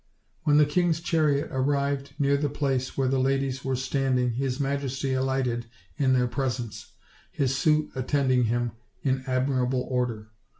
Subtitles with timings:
[0.45, 5.13] When the king's chariot arrived near the place where the ladies weree standing his majesty
[5.13, 6.93] alighted in their presence,
[7.31, 8.71] his suit attending him
[9.03, 10.31] in admirable order.